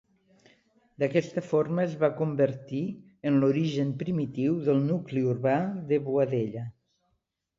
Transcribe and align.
D'aquesta 1.01 1.41
forma 1.49 1.83
es 1.89 1.93
va 2.03 2.09
convertir 2.21 2.79
en 3.31 3.37
l'origen 3.43 3.91
primitiu 4.01 4.57
del 4.69 4.81
nucli 4.89 5.25
urbà 5.35 5.55
de 5.91 6.03
Boadella. 6.09 6.65